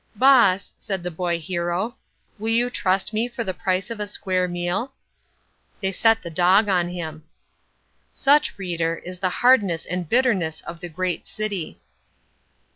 [0.15, 1.95] "Boss," said the boy hero,
[2.39, 4.93] "will you trust me for the price of a square meal?"
[5.79, 7.23] They set the dog on him.
[8.11, 11.79] Such, reader, is the hardness and bitterness of the Great City.